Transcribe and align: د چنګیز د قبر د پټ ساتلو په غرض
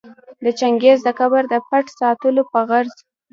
د 0.43 0.45
چنګیز 0.59 0.99
د 1.03 1.09
قبر 1.19 1.43
د 1.49 1.55
پټ 1.67 1.85
ساتلو 1.99 2.41
په 2.51 2.59
غرض 2.69 2.93